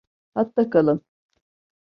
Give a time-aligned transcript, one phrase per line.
[0.35, 1.01] Hatta kalın.